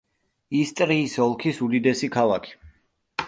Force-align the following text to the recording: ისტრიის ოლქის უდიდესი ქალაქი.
ისტრიის 0.59 1.17
ოლქის 1.25 1.61
უდიდესი 1.67 2.09
ქალაქი. 2.17 2.57